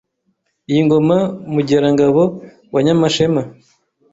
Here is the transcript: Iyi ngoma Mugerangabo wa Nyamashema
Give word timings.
Iyi 0.69 0.81
ngoma 0.85 1.17
Mugerangabo 1.53 2.21
wa 2.73 2.79
Nyamashema 2.85 3.41